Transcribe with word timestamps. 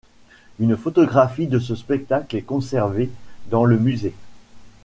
Une 0.59 0.77
photographie 0.77 1.45
de 1.45 1.59
ce 1.59 1.75
spectacle 1.75 2.35
est 2.35 2.41
conservée 2.41 3.11
dans 3.51 3.65
le 3.65 3.77
musée. 3.77 4.15